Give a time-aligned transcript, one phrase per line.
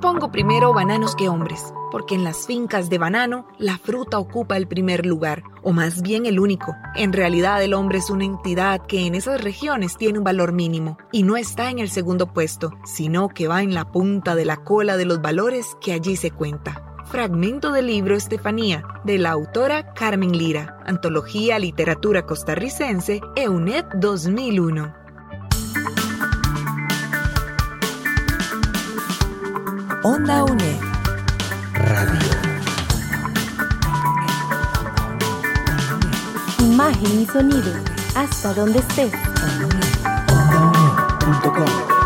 [0.00, 4.66] Pongo primero bananos que hombres, porque en las fincas de banano la fruta ocupa el
[4.66, 6.74] primer lugar, o más bien el único.
[6.96, 10.98] En realidad el hombre es una entidad que en esas regiones tiene un valor mínimo,
[11.12, 14.56] y no está en el segundo puesto, sino que va en la punta de la
[14.56, 16.89] cola de los valores que allí se cuenta.
[17.10, 24.94] Fragmento del libro Estefanía, de la autora Carmen Lira, Antología Literatura Costarricense, EUNED 2001.
[30.04, 30.80] Onda UNED.
[31.74, 32.30] Radio.
[36.60, 37.72] Imagen y sonido.
[38.14, 39.12] Hasta donde estés.
[40.28, 41.99] OndaUNED.com.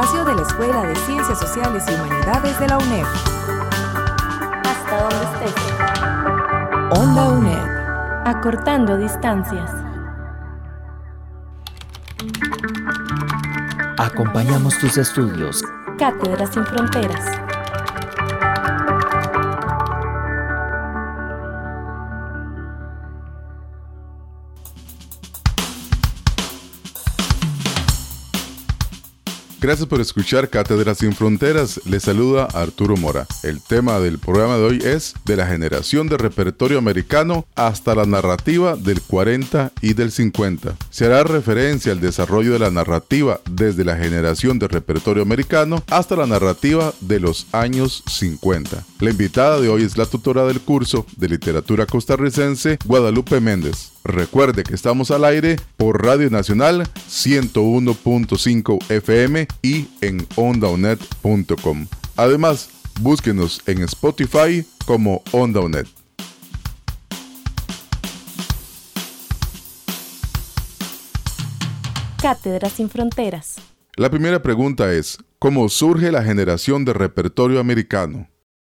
[0.00, 3.04] espacio de la Escuela de Ciencias Sociales y Humanidades de la UNED.
[4.64, 5.54] Hasta donde estés.
[6.98, 8.26] Onda UNED.
[8.26, 9.70] Acortando distancias.
[13.98, 15.62] Acompañamos tus estudios.
[15.98, 17.49] Cátedra sin fronteras.
[29.70, 31.80] Gracias por escuchar Cátedras sin Fronteras.
[31.84, 33.28] Les saluda Arturo Mora.
[33.44, 38.04] El tema del programa de hoy es de la generación de repertorio americano hasta la
[38.04, 40.74] narrativa del 40 y del 50.
[40.90, 46.16] Se hará referencia al desarrollo de la narrativa desde la generación de repertorio americano hasta
[46.16, 48.84] la narrativa de los años 50.
[48.98, 53.89] La invitada de hoy es la tutora del curso de literatura costarricense Guadalupe Méndez.
[54.04, 61.86] Recuerde que estamos al aire por Radio Nacional 101.5 FM y en ondaunet.com.
[62.16, 65.86] Además, búsquenos en Spotify como OndaUnet.
[72.20, 73.56] Cátedra sin fronteras.
[73.96, 78.18] La primera pregunta es, ¿cómo surge la generación de repertorio americano?
[78.18, 78.26] De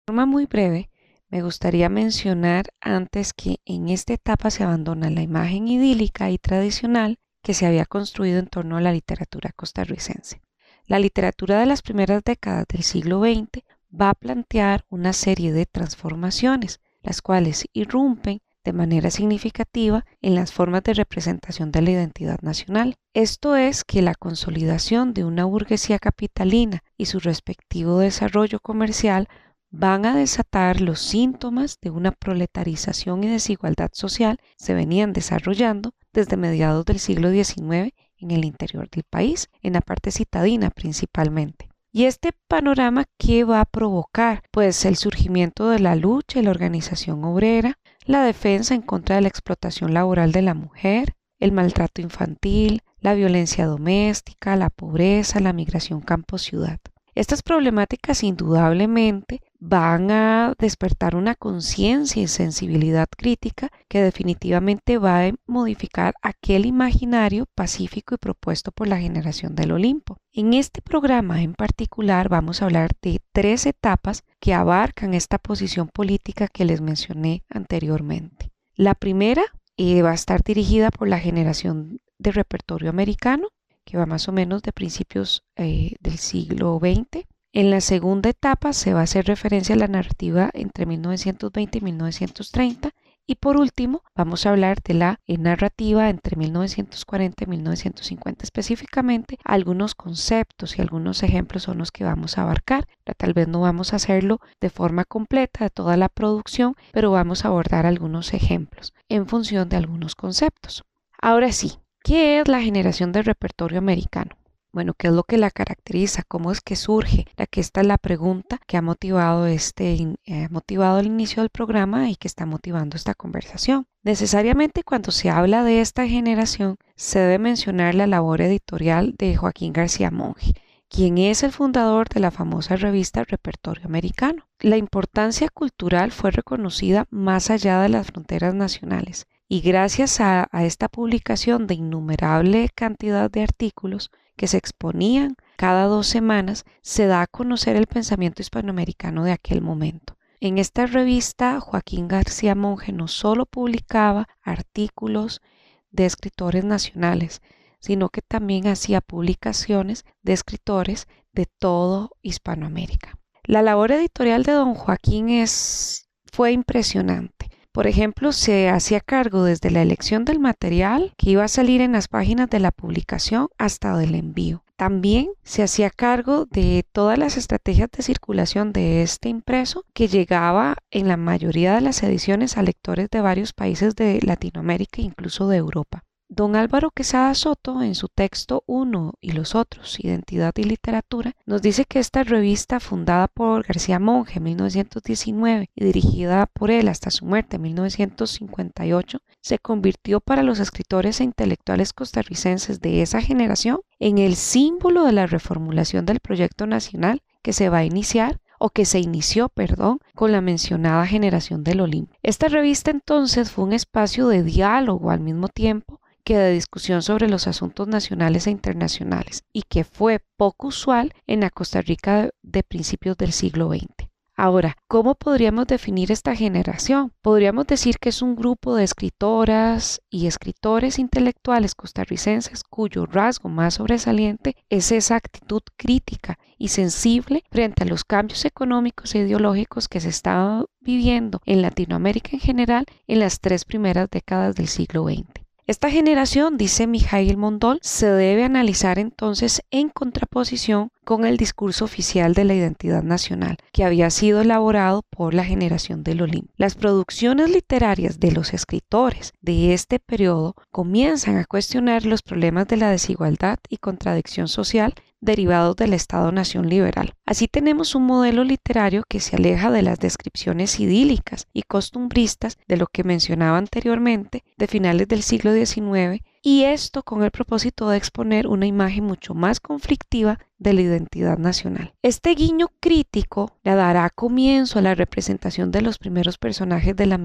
[0.08, 0.90] forma muy breve,
[1.30, 7.20] me gustaría mencionar antes que en esta etapa se abandona la imagen idílica y tradicional
[7.44, 10.42] que se había construido en torno a la literatura costarricense.
[10.86, 15.66] La literatura de las primeras décadas del siglo XX va a plantear una serie de
[15.66, 22.40] transformaciones, las cuales irrumpen de manera significativa en las formas de representación de la identidad
[22.42, 22.96] nacional.
[23.14, 29.30] Esto es que la consolidación de una burguesía capitalina y su respectivo desarrollo comercial
[29.70, 36.38] van a desatar los síntomas de una proletarización y desigualdad social se venían desarrollando desde
[36.38, 41.70] mediados del siglo XIX en el interior del país, en la parte citadina principalmente.
[41.92, 44.44] ¿Y este panorama qué va a provocar?
[44.52, 49.22] Pues el surgimiento de la lucha y la organización obrera, la defensa en contra de
[49.22, 55.54] la explotación laboral de la mujer, el maltrato infantil, la violencia doméstica, la pobreza, la
[55.54, 56.80] migración campo-ciudad.
[57.16, 65.34] Estas problemáticas indudablemente van a despertar una conciencia y sensibilidad crítica que definitivamente va a
[65.46, 70.18] modificar aquel imaginario pacífico y propuesto por la generación del Olimpo.
[70.32, 75.88] En este programa en particular vamos a hablar de tres etapas que abarcan esta posición
[75.88, 78.52] política que les mencioné anteriormente.
[78.76, 79.44] La primera
[79.78, 83.50] eh, va a estar dirigida por la generación de repertorio americano,
[83.86, 87.26] que va más o menos de principios eh, del siglo XX.
[87.58, 91.82] En la segunda etapa se va a hacer referencia a la narrativa entre 1920 y
[91.82, 92.92] 1930.
[93.26, 99.40] Y por último, vamos a hablar de la eh, narrativa entre 1940 y 1950 específicamente.
[99.44, 102.88] Algunos conceptos y algunos ejemplos son los que vamos a abarcar.
[103.18, 107.44] Tal vez no vamos a hacerlo de forma completa de toda la producción, pero vamos
[107.44, 110.84] a abordar algunos ejemplos en función de algunos conceptos.
[111.20, 114.37] Ahora sí, ¿Qué es la generación del repertorio americano?
[114.72, 116.24] Bueno, ¿qué es lo que la caracteriza?
[116.28, 117.26] ¿Cómo es que surge?
[117.36, 121.50] La que esta es la pregunta que ha motivado este, eh, motivado el inicio del
[121.50, 123.88] programa y que está motivando esta conversación.
[124.04, 129.74] Necesariamente cuando se habla de esta generación se debe mencionar la labor editorial de Joaquín
[129.74, 130.54] García Monge,
[130.90, 134.48] quien es el fundador de la famosa revista Repertorio Americano.
[134.60, 140.90] La importancia cultural fue reconocida más allá de las fronteras nacionales y gracias a, esta
[140.90, 147.28] publicación de innumerable cantidad de artículos que se exponían cada dos semanas, se da a
[147.28, 150.16] conocer el pensamiento hispanoamericano de aquel momento.
[150.40, 155.42] En esta revista, Joaquín García Monge no solo publicaba artículos
[155.90, 157.42] de escritores nacionales,
[157.80, 163.18] sino que también hacía publicaciones de escritores de todo Hispanoamérica.
[163.44, 167.50] La labor editorial de don Joaquín es, fue impresionante.
[167.78, 171.92] Por ejemplo, se hacía cargo desde la elección del material que iba a salir en
[171.92, 174.64] las páginas de la publicación hasta del envío.
[174.78, 180.78] También se hacía cargo de todas las estrategias de circulación de este impreso que llegaba
[180.90, 185.48] en la mayoría de las ediciones a lectores de varios países de Latinoamérica e incluso
[185.48, 186.04] de Europa.
[186.30, 191.62] Don Álvaro Quesada Soto, en su texto Uno y los otros, Identidad y Literatura, nos
[191.62, 197.12] dice que esta revista, fundada por García Monge en 1919 y dirigida por él hasta
[197.12, 203.80] su muerte en 1958, se convirtió para los escritores e intelectuales costarricenses de esa generación
[203.98, 208.70] en el símbolo de la reformulación del proyecto nacional que se va a iniciar o
[208.70, 212.14] que se inició, perdón, con la mencionada generación del Olimpo.
[212.22, 215.97] Esta revista entonces fue un espacio de diálogo al mismo tiempo
[216.28, 221.40] que de discusión sobre los asuntos nacionales e internacionales y que fue poco usual en
[221.40, 224.10] la Costa Rica de principios del siglo XX.
[224.36, 227.14] Ahora, ¿cómo podríamos definir esta generación?
[227.22, 233.76] Podríamos decir que es un grupo de escritoras y escritores intelectuales costarricenses cuyo rasgo más
[233.76, 240.02] sobresaliente es esa actitud crítica y sensible frente a los cambios económicos e ideológicos que
[240.02, 245.47] se estaban viviendo en Latinoamérica en general en las tres primeras décadas del siglo XX.
[245.68, 252.34] Esta generación, dice Mijail Mondol, se debe analizar entonces en contraposición con el discurso oficial
[252.34, 256.54] de la identidad nacional, que había sido elaborado por la generación del Olimpo.
[256.56, 262.78] Las producciones literarias de los escritores de este periodo comienzan a cuestionar los problemas de
[262.78, 267.14] la desigualdad y contradicción social derivados del Estado-nación liberal.
[267.26, 272.78] Así tenemos un modelo literario que se aleja de las descripciones idílicas y costumbristas de
[272.78, 277.98] lo que mencionaba anteriormente de finales del siglo XIX y esto con el propósito de
[277.98, 281.94] exponer una imagen mucho más conflictiva de la identidad nacional.
[282.02, 287.18] Este guiño crítico le dará comienzo a la representación de los primeros personajes de la,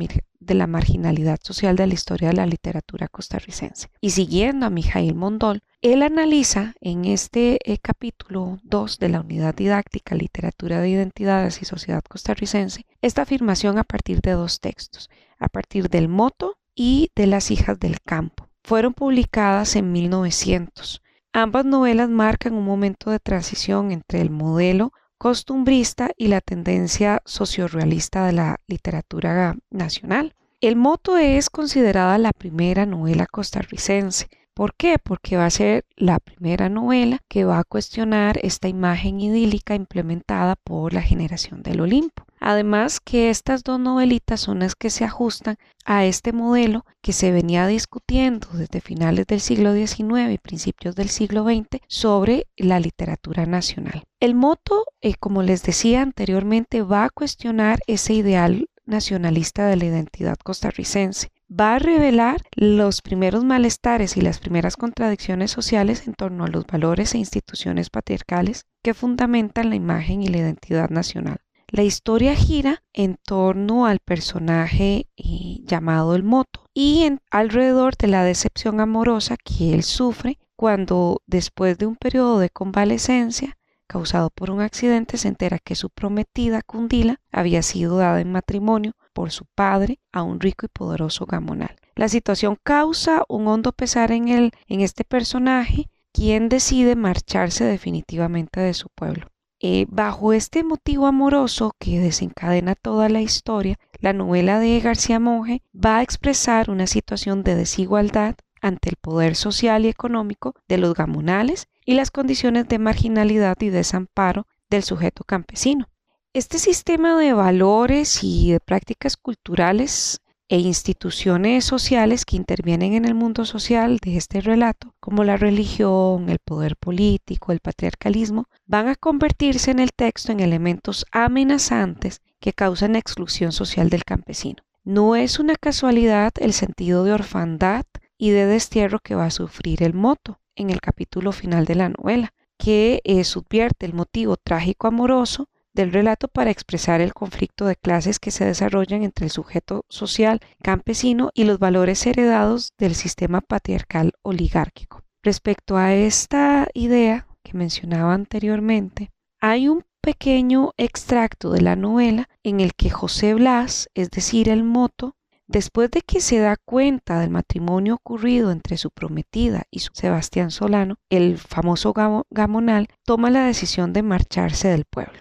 [0.44, 3.88] de la marginalidad social de la historia de la literatura costarricense.
[4.00, 9.54] Y siguiendo a Mijail Mondol, él analiza en este eh, capítulo 2 de la unidad
[9.54, 15.48] didáctica Literatura de Identidades y Sociedad Costarricense esta afirmación a partir de dos textos, a
[15.48, 18.48] partir del moto y de las hijas del campo.
[18.62, 21.02] Fueron publicadas en 1900.
[21.32, 24.92] Ambas novelas marcan un momento de transición entre el modelo
[25.22, 30.34] costumbrista y la tendencia sociorealista de la literatura nacional.
[30.60, 34.96] El moto es considerada la primera novela costarricense ¿Por qué?
[34.98, 40.56] Porque va a ser la primera novela que va a cuestionar esta imagen idílica implementada
[40.56, 42.24] por la generación del Olimpo.
[42.44, 47.30] Además que estas dos novelitas son las que se ajustan a este modelo que se
[47.30, 53.46] venía discutiendo desde finales del siglo XIX y principios del siglo XX sobre la literatura
[53.46, 54.02] nacional.
[54.18, 59.84] El moto, eh, como les decía anteriormente, va a cuestionar ese ideal nacionalista de la
[59.84, 66.44] identidad costarricense va a revelar los primeros malestares y las primeras contradicciones sociales en torno
[66.44, 71.38] a los valores e instituciones patriarcales que fundamentan la imagen y la identidad nacional.
[71.74, 78.24] La historia gira en torno al personaje eh, llamado el Moto y alrededor de la
[78.24, 84.60] decepción amorosa que él sufre cuando después de un periodo de convalecencia causado por un
[84.60, 89.98] accidente se entera que su prometida Cundila había sido dada en matrimonio por su padre
[90.12, 91.74] a un rico y poderoso gamonal.
[91.94, 98.60] La situación causa un hondo pesar en él, en este personaje, quien decide marcharse definitivamente
[98.60, 99.31] de su pueblo.
[99.64, 105.62] Eh, bajo este motivo amoroso que desencadena toda la historia, la novela de García Monge
[105.72, 110.94] va a expresar una situación de desigualdad ante el poder social y económico de los
[110.94, 115.86] gamonales y las condiciones de marginalidad y desamparo del sujeto campesino.
[116.32, 120.21] Este sistema de valores y de prácticas culturales
[120.52, 126.28] e instituciones sociales que intervienen en el mundo social de este relato, como la religión,
[126.28, 132.52] el poder político, el patriarcalismo, van a convertirse en el texto en elementos amenazantes que
[132.52, 134.62] causan exclusión social del campesino.
[134.84, 137.86] No es una casualidad el sentido de orfandad
[138.18, 141.88] y de destierro que va a sufrir el moto en el capítulo final de la
[141.88, 148.18] novela, que subvierte el motivo trágico amoroso del relato para expresar el conflicto de clases
[148.18, 154.12] que se desarrollan entre el sujeto social campesino y los valores heredados del sistema patriarcal
[154.22, 155.02] oligárquico.
[155.22, 159.10] Respecto a esta idea que mencionaba anteriormente,
[159.40, 164.64] hay un pequeño extracto de la novela en el que José Blas, es decir, el
[164.64, 165.14] moto,
[165.46, 170.50] después de que se da cuenta del matrimonio ocurrido entre su prometida y su Sebastián
[170.50, 171.94] Solano, el famoso
[172.30, 175.20] gamonal toma la decisión de marcharse del pueblo.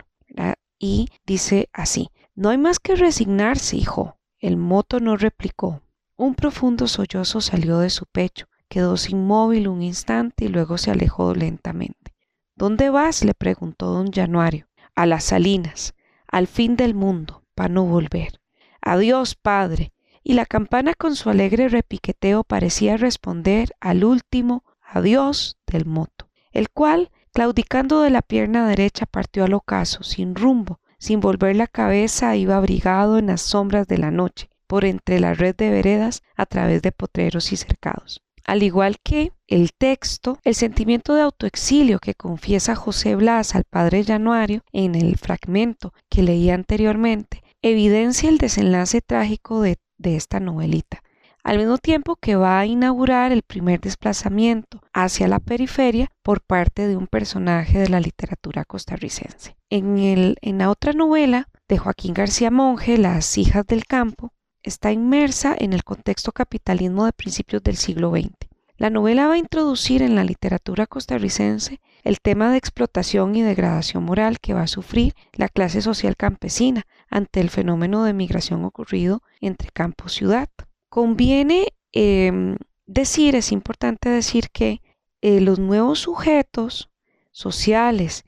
[0.80, 4.18] Y dice así, no hay más que resignarse, hijo.
[4.40, 5.84] El moto no replicó.
[6.18, 11.36] Un profundo sollozo salió de su pecho, quedóse inmóvil un instante y luego se alejó
[11.36, 12.16] lentamente.
[12.56, 13.24] ¿Dónde vas?
[13.24, 14.68] le preguntó don Januario.
[14.96, 15.94] A las salinas,
[16.28, 18.40] al fin del mundo, para no volver.
[18.82, 19.94] Adiós, padre.
[20.24, 26.70] Y la campana con su alegre repiqueteo parecía responder al último adiós del moto, el
[26.70, 32.36] cual, claudicando de la pierna derecha, partió al ocaso, sin rumbo, sin volver la cabeza,
[32.36, 36.46] iba abrigado en las sombras de la noche, por entre la red de veredas, a
[36.46, 38.22] través de potreros y cercados.
[38.46, 44.04] Al igual que el texto, el sentimiento de autoexilio que confiesa José Blas al padre
[44.04, 51.04] Januario en el fragmento que leí anteriormente, evidencia el desenlace trágico de, de esta novelita
[51.44, 56.88] al mismo tiempo que va a inaugurar el primer desplazamiento hacia la periferia por parte
[56.88, 59.56] de un personaje de la literatura costarricense.
[59.70, 64.34] En, la otra novela de Joaquín García Monge, Las hijas del campo,
[64.64, 68.30] está inmersa en el contexto capitalismo de principios del siglo XX.
[68.78, 74.04] La novela va a introducir en la literatura costarricense el tema de explotación y degradación
[74.04, 79.22] moral que va a sufrir la clase social campesina ante el fenómeno de migración ocurrido
[79.40, 80.50] entre campo y ciudad.
[80.92, 84.82] Conviene em, decir, es importante decir que
[85.22, 86.90] eh, los nuevos sujetos
[87.32, 88.26] sociales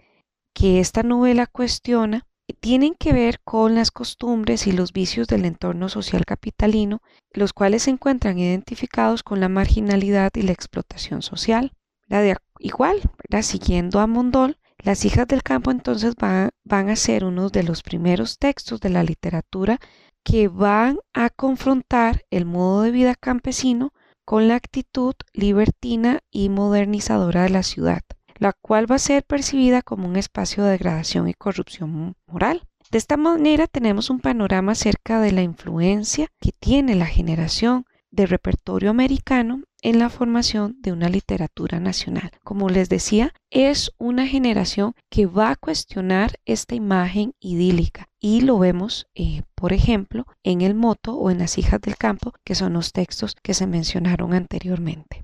[0.53, 2.25] que esta novela cuestiona
[2.61, 7.01] tienen que ver con las costumbres y los vicios del entorno social capitalino,
[7.33, 11.73] los cuales se encuentran identificados con la marginalidad y la explotación social.
[12.07, 13.01] La de, igual,
[13.41, 18.37] siguiendo a Mondol, las hijas del campo entonces van a ser uno de los primeros
[18.37, 19.81] textos de la literatura
[20.23, 23.93] que van a confrontar el modo de vida campesino
[24.25, 28.01] con la actitud libertina y modernizadora de la ciudad,
[28.37, 32.67] la cual va a ser percibida como un espacio de degradación y corrupción moral.
[32.91, 38.27] De esta manera tenemos un panorama acerca de la influencia que tiene la generación de
[38.27, 42.31] repertorio americano en la formación de una literatura nacional.
[42.43, 48.59] Como les decía, es una generación que va a cuestionar esta imagen idílica y lo
[48.59, 52.73] vemos, eh, por ejemplo, en El Moto o en Las hijas del campo, que son
[52.73, 55.23] los textos que se mencionaron anteriormente.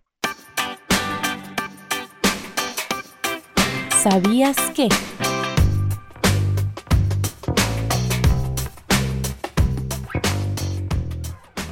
[4.01, 4.89] ¿Sabías que?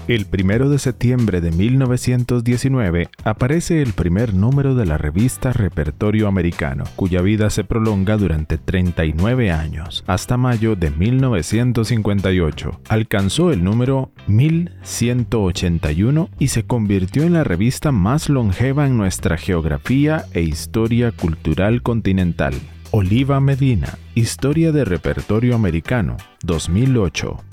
[0.07, 6.85] El primero de septiembre de 1919 aparece el primer número de la revista Repertorio Americano,
[6.95, 12.79] cuya vida se prolonga durante 39 años, hasta mayo de 1958.
[12.87, 20.23] Alcanzó el número 1181 y se convirtió en la revista más longeva en nuestra geografía
[20.31, 22.53] e historia cultural continental.
[22.91, 27.43] Oliva Medina, Historia de Repertorio Americano, 2008.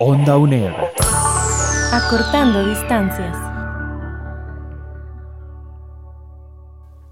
[0.00, 0.72] Onda UNED.
[1.92, 3.36] Acortando distancias.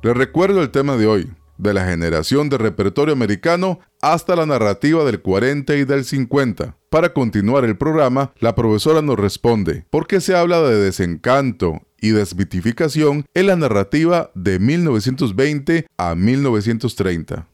[0.02, 5.04] Les recuerdo el tema de hoy, de la generación de repertorio americano hasta la narrativa
[5.04, 6.76] del 40 y del 50.
[6.90, 12.10] Para continuar el programa, la profesora nos responde, ¿por qué se habla de desencanto y
[12.10, 17.46] desmitificación en la narrativa de 1920 a 1930?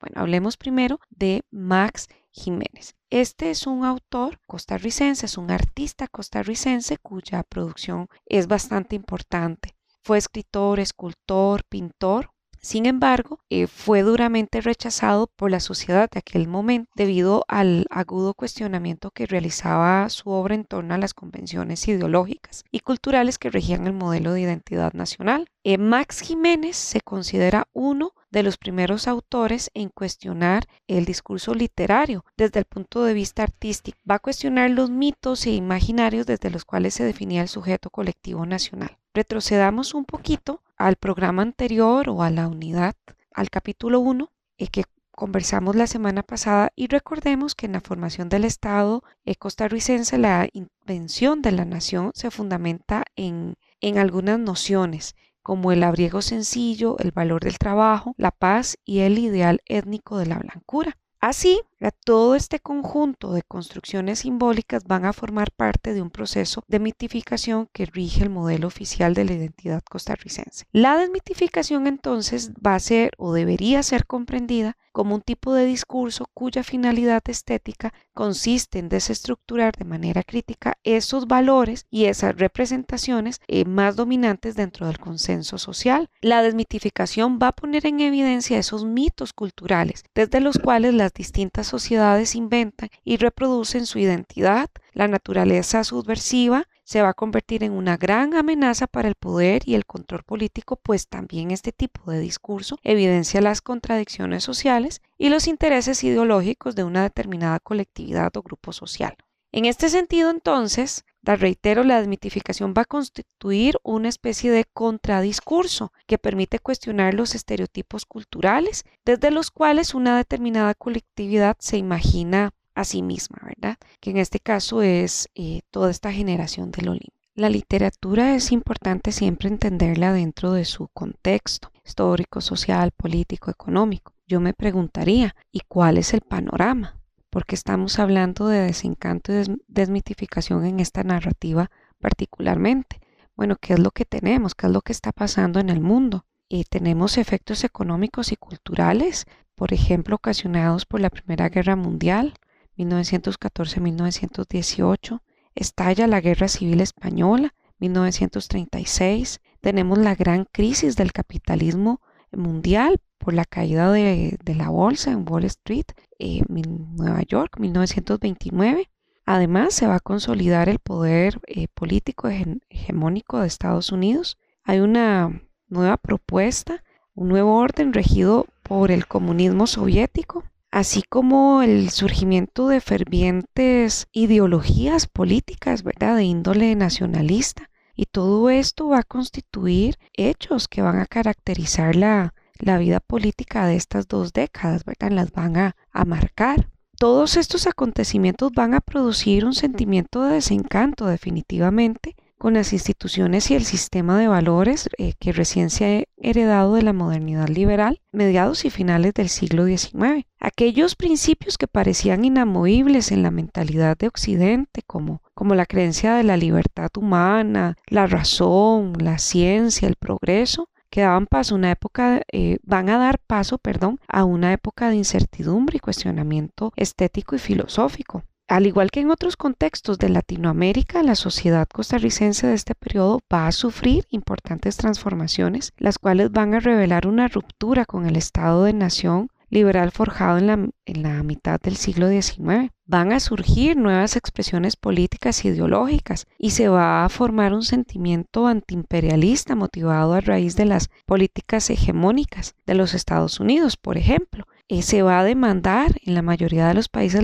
[0.00, 2.97] Bueno, hablemos primero de Max Jiménez.
[3.10, 9.74] Este es un autor costarricense, es un artista costarricense cuya producción es bastante importante.
[10.02, 12.32] Fue escritor, escultor, pintor.
[12.60, 18.34] Sin embargo, eh, fue duramente rechazado por la sociedad de aquel momento debido al agudo
[18.34, 23.86] cuestionamiento que realizaba su obra en torno a las convenciones ideológicas y culturales que regían
[23.86, 25.48] el modelo de identidad nacional.
[25.64, 32.24] Eh, Max Jiménez se considera uno de los primeros autores en cuestionar el discurso literario
[32.36, 33.98] desde el punto de vista artístico.
[34.08, 38.44] Va a cuestionar los mitos e imaginarios desde los cuales se definía el sujeto colectivo
[38.46, 38.98] nacional.
[39.14, 42.94] Retrocedamos un poquito al programa anterior o a la unidad,
[43.34, 48.28] al capítulo 1, eh, que conversamos la semana pasada y recordemos que en la formación
[48.28, 55.16] del Estado eh, costarricense la invención de la nación se fundamenta en, en algunas nociones
[55.42, 60.26] como el abriego sencillo, el valor del trabajo, la paz y el ideal étnico de
[60.26, 60.96] la blancura.
[61.20, 61.60] Así,
[62.08, 67.68] Todo este conjunto de construcciones simbólicas van a formar parte de un proceso de mitificación
[67.70, 70.64] que rige el modelo oficial de la identidad costarricense.
[70.72, 76.28] La desmitificación entonces va a ser o debería ser comprendida como un tipo de discurso
[76.34, 83.64] cuya finalidad estética consiste en desestructurar de manera crítica esos valores y esas representaciones eh,
[83.64, 86.10] más dominantes dentro del consenso social.
[86.20, 91.67] La desmitificación va a poner en evidencia esos mitos culturales desde los cuales las distintas
[91.68, 97.98] sociedades inventan y reproducen su identidad, la naturaleza subversiva se va a convertir en una
[97.98, 102.78] gran amenaza para el poder y el control político, pues también este tipo de discurso
[102.82, 109.16] evidencia las contradicciones sociales y los intereses ideológicos de una determinada colectividad o grupo social.
[109.52, 116.18] En este sentido, entonces, reitero, la desmitificación va a constituir una especie de contradiscurso que
[116.18, 123.02] permite cuestionar los estereotipos culturales desde los cuales una determinada colectividad se imagina a sí
[123.02, 123.76] misma, ¿verdad?
[124.00, 127.18] Que en este caso es eh, toda esta generación del Olimpo.
[127.34, 134.12] La literatura es importante siempre entenderla dentro de su contexto histórico, social, político, económico.
[134.26, 136.97] Yo me preguntaría, ¿y cuál es el panorama?
[137.30, 141.70] Porque estamos hablando de desencanto y desmitificación en esta narrativa
[142.00, 143.00] particularmente.
[143.36, 144.54] Bueno, ¿qué es lo que tenemos?
[144.54, 146.24] ¿Qué es lo que está pasando en el mundo?
[146.48, 152.34] Y tenemos efectos económicos y culturales, por ejemplo, ocasionados por la Primera Guerra Mundial,
[152.78, 155.20] 1914-1918,
[155.54, 162.00] estalla la Guerra Civil Española, 1936, tenemos la gran crisis del capitalismo
[162.32, 165.86] mundial por la caída de, la bolsa en Wall Street,
[166.18, 166.62] en eh,
[166.96, 168.88] Nueva York, 1929.
[169.26, 174.38] Además, se va a consolidar el poder eh, político hegemónico de Estados Unidos.
[174.64, 176.82] Hay una nueva propuesta,
[177.14, 185.06] un nuevo orden regido por el comunismo soviético, así como el surgimiento de fervientes ideologías
[185.06, 187.70] políticas, ¿verdad?, de índole nacionalista.
[187.94, 193.76] Y todo esto va a constituir hechos que van a caracterizar la, vida política de
[193.76, 195.10] estas dos décadas, ¿verdad?
[195.10, 196.68] Las van a, a marcar.
[196.98, 203.54] Todos estos acontecimientos van a producir un sentimiento de desencanto definitivamente con las instituciones y
[203.54, 208.64] el sistema de valores eh, que recién se ha heredado de la modernidad liberal, mediados
[208.64, 210.24] y finales del siglo XIX.
[210.38, 216.22] Aquellos principios que parecían inamovibles en la mentalidad de Occidente, como, como la creencia de
[216.22, 222.58] la libertad humana, la razón, la ciencia, el progreso, que daban paso una época, eh,
[222.62, 228.24] van a dar paso, perdón, a una época de incertidumbre y cuestionamiento estético y filosófico.
[228.48, 233.46] Al igual que en otros contextos de Latinoamérica, la sociedad costarricense de este periodo va
[233.46, 238.72] a sufrir importantes transformaciones, las cuales van a revelar una ruptura con el estado de
[238.72, 240.54] nación liberal forjado en la,
[240.86, 242.70] en la, mitad del siglo XIX.
[242.90, 248.46] Van a surgir nuevas expresiones políticas e ideológicas y se va a formar un sentimiento
[248.46, 254.80] antiimperialista motivado a raíz de las políticas hegemónicas de los Estados Unidos, por ejemplo, eh,
[254.80, 257.22] se va a demandar en la mayoría de los países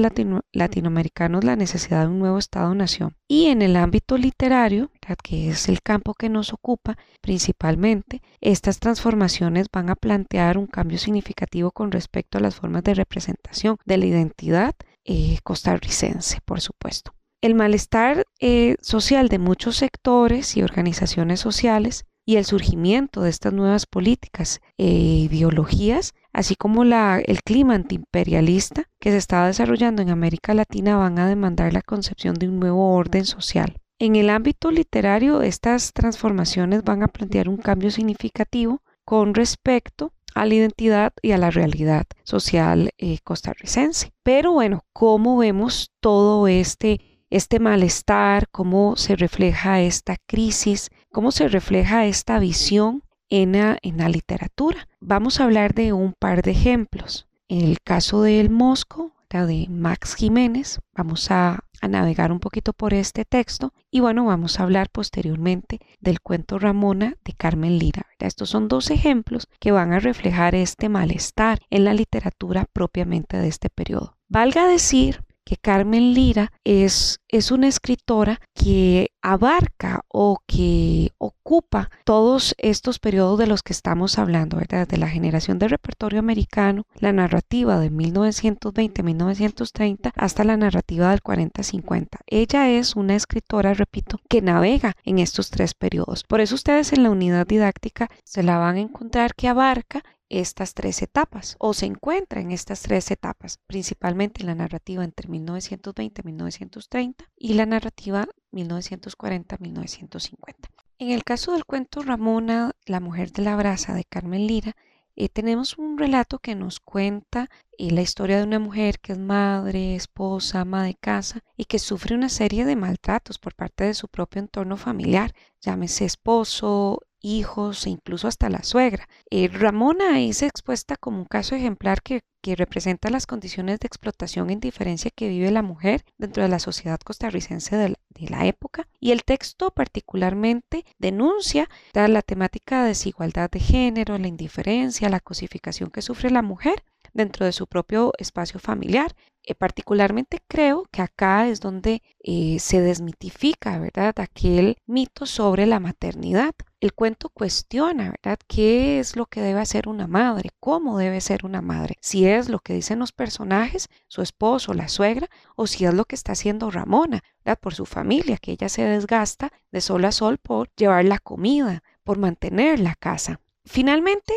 [0.52, 3.16] latinoamericanos la necesidad de un nuevo Estado-nación.
[3.26, 4.90] Y en el ámbito literario,
[5.22, 10.98] que es el campo que nos ocupa principalmente, estas transformaciones van a plantear un cambio
[10.98, 14.74] significativo con respecto a las formas de representación de la identidad
[15.04, 17.14] eh, costarricense, por supuesto.
[17.42, 23.52] El malestar eh, social de muchos sectores y organizaciones sociales y el surgimiento de estas
[23.52, 30.08] nuevas políticas e ideologías, así como la, el clima antiimperialista que se está desarrollando en
[30.08, 33.76] América Latina, van a demandar la concepción de un nuevo orden social.
[34.00, 40.46] En el ámbito literario, estas transformaciones van a plantear un cambio significativo con respecto a
[40.46, 44.12] la identidad y a la realidad social eh, costarricense.
[44.22, 51.48] Pero bueno, ¿cómo vemos todo este este malestar, cómo se refleja esta crisis, cómo se
[51.48, 54.86] refleja esta visión en la, en la literatura.
[55.00, 57.26] Vamos a hablar de un par de ejemplos.
[57.48, 62.94] En el caso del Mosco, la de Max Jiménez, vamos a, navegar un poquito por
[62.94, 68.06] este texto y bueno, vamos a hablar posteriormente del cuento Ramona de Carmen Lira.
[68.18, 73.48] Estos son dos ejemplos que van a reflejar este malestar en la literatura propiamente de
[73.48, 74.16] este periodo.
[74.28, 82.54] Valga decir que Carmen Lira es, es una escritora que abarca o que ocupa todos
[82.58, 84.86] estos periodos de los que estamos hablando, ¿verdad?
[84.86, 92.08] Desde la generación del repertorio americano, la narrativa de 1920-1930 hasta la narrativa del 40-50.
[92.26, 96.24] Ella es una escritora, repito, que navega en estos tres periodos.
[96.24, 100.02] Por eso ustedes en la unidad didáctica se la van a encontrar que abarca
[100.40, 105.28] estas tres etapas o se encuentra en estas tres etapas, principalmente en la narrativa entre
[105.28, 110.54] 1920 y 1930 y la narrativa 1940-1950.
[110.98, 114.76] En el caso del cuento Ramona, la mujer de la brasa de Carmen Lira,
[115.16, 119.18] eh, tenemos un relato que nos cuenta eh, la historia de una mujer que es
[119.18, 123.94] madre, esposa, ama de casa y que sufre una serie de maltratos por parte de
[123.94, 129.08] su propio entorno familiar, llámese esposo, hijos e incluso hasta la suegra.
[129.30, 134.50] Eh, Ramona es expuesta como un caso ejemplar que, que, representa las condiciones de explotación
[134.50, 138.46] e indiferencia que vive la mujer dentro de la sociedad costarricense de la, de la
[138.46, 145.20] época y el texto particularmente denuncia la temática de desigualdad de género, la indiferencia, la
[145.20, 146.84] cosificación que sufre la mujer
[147.14, 149.14] dentro de su propio espacio familiar.
[149.46, 155.80] Eh, particularmente creo que acá es donde eh, se desmitifica, ¿verdad?, aquel mito sobre la
[155.80, 156.54] maternidad.
[156.80, 161.44] El cuento cuestiona, ¿verdad?, qué es lo que debe hacer una madre, cómo debe ser
[161.44, 165.84] una madre, si es lo que dicen los personajes, su esposo, la suegra, o si
[165.84, 169.82] es lo que está haciendo Ramona, ¿verdad?, por su familia, que ella se desgasta de
[169.82, 173.40] sol a sol por llevar la comida, por mantener la casa.
[173.66, 174.32] Finalmente,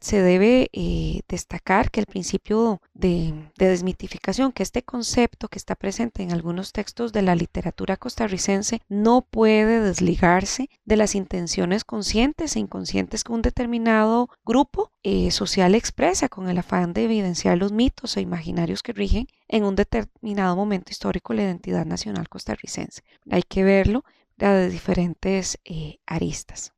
[0.00, 6.22] se debe eh, destacar que el principio de, desmitificación, que este concepto que está presente
[6.22, 12.60] en algunos textos de la literatura costarricense no puede desligarse de las intenciones conscientes e
[12.60, 18.16] inconscientes que un determinado grupo eh, social expresa con el afán de evidenciar los mitos
[18.16, 23.02] e imaginarios que rigen en un determinado momento histórico la identidad nacional costarricense.
[23.30, 24.04] Hay que verlo
[24.36, 26.72] de diferentes eh, aristas.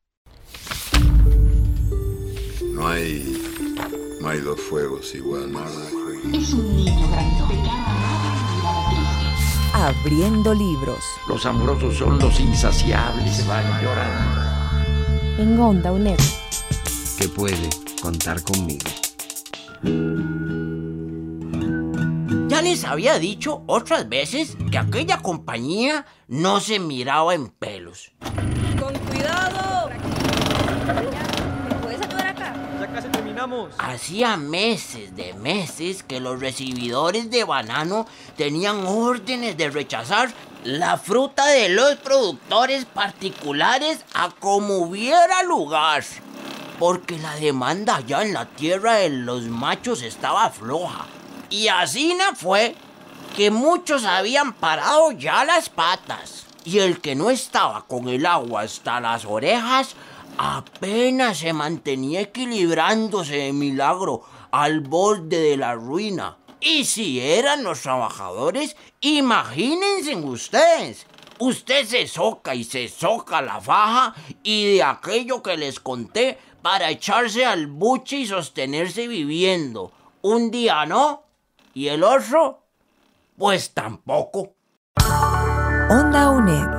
[2.77, 3.43] No hay.
[4.21, 5.51] No hay dos fuegos igual.
[6.31, 7.09] Es un niño.
[9.73, 11.03] Abriendo libros.
[11.27, 13.35] Los amorosos son los insaciables.
[13.35, 15.43] Se van llorando.
[15.43, 16.19] En Onda UNED.
[17.19, 17.71] Que puede
[18.03, 18.91] contar conmigo.
[22.49, 28.13] Ya les había dicho otras veces que aquella compañía no se miraba en pelos.
[28.79, 29.67] ¡Con cuidado!
[33.79, 38.07] Hacía meses de meses que los recibidores de banano
[38.37, 40.33] tenían órdenes de rechazar
[40.65, 46.05] la fruta de los productores particulares a como hubiera lugar.
[46.79, 51.07] Porque la demanda allá en la tierra de los machos estaba floja.
[51.49, 52.75] Y así no fue
[53.37, 56.47] que muchos habían parado ya las patas.
[56.65, 59.95] Y el que no estaba con el agua hasta las orejas
[60.39, 66.39] apenas se mantenía equilibrándose de milagro al borde de la ruina.
[66.61, 71.07] Y si eran los trabajadores, imagínense ustedes.
[71.39, 76.91] Usted se soca y se soca la faja y de aquello que les conté para
[76.91, 79.93] echarse al buche y sostenerse viviendo.
[80.23, 81.25] Un día no
[81.75, 82.63] y el otro,
[83.37, 84.55] pues tampoco.
[85.91, 86.76] Onda UNED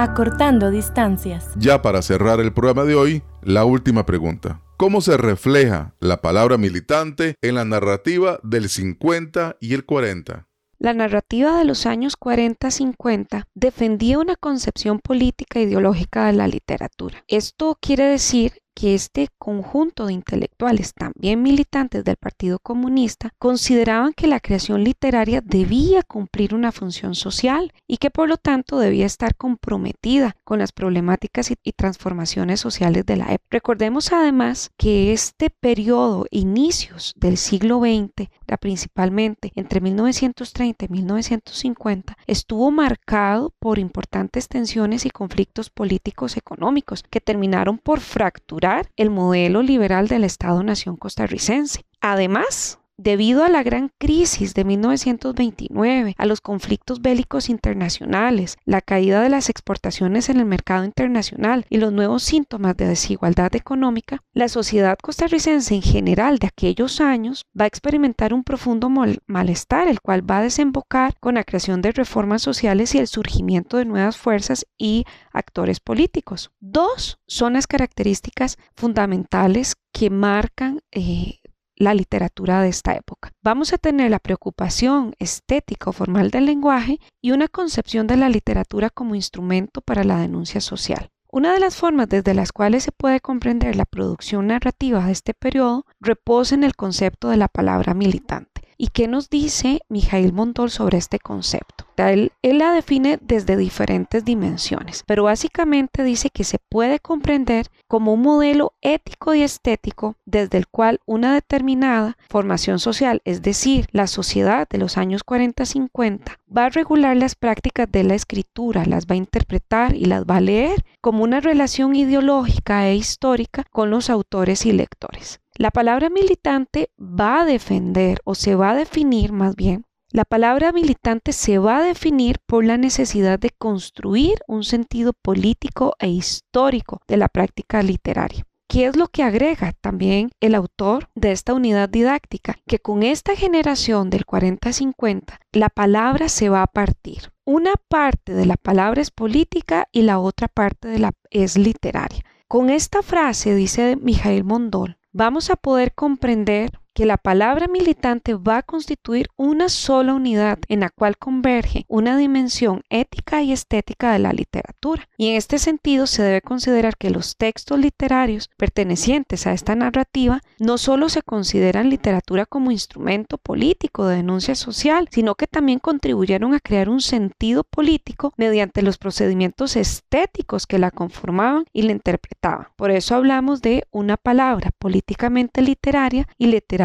[0.00, 1.50] Acortando distancias.
[1.56, 4.62] Ya para cerrar el programa de hoy, la última pregunta.
[4.78, 10.48] ¿Cómo se refleja la palabra militante en la narrativa del 50 y el 40?
[10.78, 17.22] La narrativa de los años 40-50 defendía una concepción política e ideológica de la literatura.
[17.28, 24.26] Esto quiere decir que este conjunto de intelectuales, también militantes del Partido Comunista, consideraban que
[24.26, 29.36] la creación literaria debía cumplir una función social y que por lo tanto debía estar
[29.36, 33.48] comprometida con las problemáticas y, transformaciones sociales de la época.
[33.50, 42.70] Recordemos además que este periodo, inicios del siglo XX, principalmente entre 1930 y 1950, estuvo
[42.70, 50.08] marcado por importantes tensiones y conflictos políticos económicos que terminaron por fracturar el modelo liberal
[50.08, 51.84] del Estado-Nación costarricense.
[52.00, 59.22] Además, Debido a la gran crisis de 1929, a los conflictos bélicos internacionales, la caída
[59.22, 64.50] de las exportaciones en el mercado internacional y los nuevos síntomas de desigualdad económica, la
[64.50, 68.90] sociedad costarricense en general de aquellos años va a experimentar un profundo
[69.26, 73.78] malestar, el cual va a desembocar con la creación de reformas sociales y el surgimiento
[73.78, 76.50] de nuevas fuerzas y actores políticos.
[76.60, 81.39] Dos son las características fundamentales que marcan eh,
[81.80, 83.32] la literatura de esta época.
[83.42, 88.28] Vamos a tener la preocupación estética o formal del lenguaje y una concepción de la
[88.28, 91.08] literatura como instrumento para la denuncia social.
[91.32, 95.32] Una de las formas desde las cuales se puede comprender la producción narrativa de este
[95.32, 98.49] periodo reposa en el concepto de la palabra militante.
[98.82, 101.84] ¿Y qué nos dice Mijail Montol sobre este concepto?
[101.98, 108.14] Él, él, la define desde diferentes dimensiones, pero básicamente dice que se puede comprender como
[108.14, 114.06] un modelo ético y estético desde el cual una determinada formación social, es decir, la
[114.06, 119.12] sociedad de los años 40-50, va a regular las prácticas de la escritura, las va
[119.12, 124.08] a interpretar y las va a leer como una relación ideológica e histórica con los
[124.08, 125.39] autores y lectores.
[125.56, 130.72] La palabra militante va a defender o se va a definir más bien la palabra
[130.72, 137.00] militante se va a definir por la necesidad de construir un sentido político e histórico
[137.06, 138.44] de la práctica literaria.
[138.68, 142.56] ¿Qué es lo que agrega también el autor de esta unidad didáctica?
[142.66, 147.32] Que con esta generación del 40-50 la palabra se va a partir.
[147.44, 152.24] Una parte de la palabra es política y la otra parte de la es literaria.
[152.48, 158.58] Con esta frase, dice Mijail Mondol, vamos a poder comprender que la palabra militante va
[158.58, 164.18] a constituir una sola unidad en la cual converge una dimensión ética y estética de
[164.18, 165.08] la literatura.
[165.16, 170.40] Y en este sentido se debe considerar que los textos literarios pertenecientes a esta narrativa
[170.58, 176.54] no solo se consideran literatura como instrumento político de denuncia social, sino que también contribuyeron
[176.54, 182.68] a crear un sentido político mediante los procedimientos estéticos que la conformaban y la interpretaban.
[182.76, 186.79] Por eso hablamos de una palabra políticamente literaria y literaria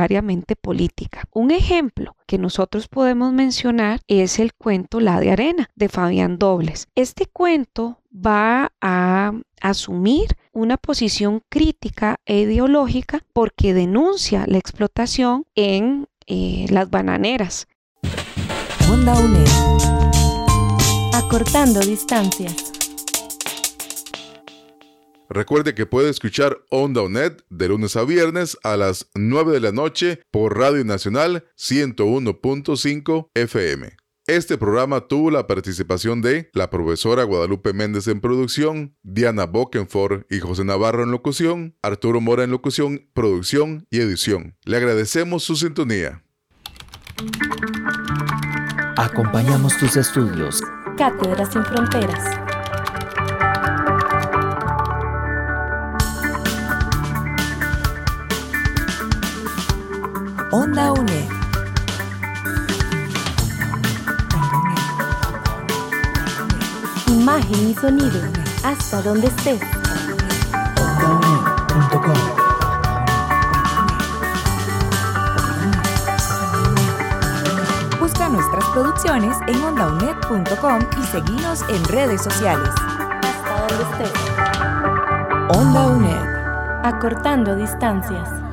[0.56, 1.24] política.
[1.34, 6.88] Un ejemplo que nosotros podemos mencionar es el cuento La de Arena de Fabián Dobles.
[6.96, 16.08] Este cuento va a asumir una posición crítica e ideológica porque denuncia la explotación en
[16.28, 17.68] eh, las bananeras.
[21.14, 22.75] Acortando distancias.
[25.30, 29.72] Recuerde que puede escuchar Onda ONET de lunes a viernes a las 9 de la
[29.72, 33.98] noche por Radio Nacional 101.5 FM.
[34.28, 40.40] Este programa tuvo la participación de la profesora Guadalupe Méndez en producción, Diana Bokenford y
[40.40, 44.58] José Navarro en locución, Arturo Mora en locución, producción y edición.
[44.64, 46.24] Le agradecemos su sintonía.
[48.98, 50.62] Acompañamos tus estudios.
[50.98, 52.45] Cátedras sin Fronteras.
[60.58, 61.30] Onda UNED.
[67.08, 68.22] Imagen y sonido,
[68.64, 69.62] hasta donde estés.
[70.80, 72.14] OndaUNED.com
[78.00, 82.70] Busca nuestras producciones en ondaunet.com y seguinos en redes sociales.
[82.70, 85.58] Hasta donde estés.
[85.58, 86.86] Onda UNED.
[86.86, 88.45] Acortando distancias.